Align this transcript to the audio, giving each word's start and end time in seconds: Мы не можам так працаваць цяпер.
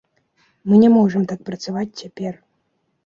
Мы 0.71 0.79
не 0.83 0.89
можам 0.95 1.27
так 1.33 1.43
працаваць 1.51 1.97
цяпер. 2.03 2.33